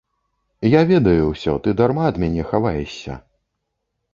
Я 0.67 0.81
ведаю 0.91 1.27
ўсё, 1.27 1.53
ты 1.67 1.73
дарма 1.81 2.09
ад 2.13 2.17
мяне 2.25 2.43
хаваешся. 2.55 3.13